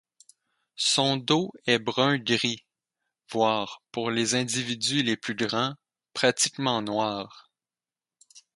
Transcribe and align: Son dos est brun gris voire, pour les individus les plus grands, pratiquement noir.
Son 0.77 1.17
dos 1.17 1.53
est 1.67 1.77
brun 1.77 2.17
gris 2.17 2.65
voire, 3.29 3.83
pour 3.91 4.09
les 4.09 4.33
individus 4.33 5.03
les 5.03 5.15
plus 5.15 5.35
grands, 5.35 5.75
pratiquement 6.13 6.81
noir. 6.81 7.51